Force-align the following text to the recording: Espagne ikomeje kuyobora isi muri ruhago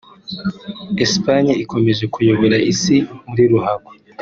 Espagne 1.05 1.53
ikomeje 1.63 2.03
kuyobora 2.13 2.57
isi 2.71 2.95
muri 3.27 3.43
ruhago 3.51 3.89